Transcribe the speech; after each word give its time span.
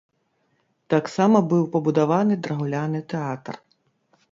Таксама 0.93 1.37
быў 1.51 1.61
пабудаваны 1.77 2.33
драўляны 2.47 3.05
тэатр. 3.15 3.63